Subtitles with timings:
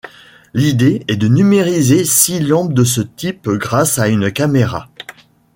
[0.55, 4.89] L'idée est de numériser six lampes de ce type grâce à une caméra.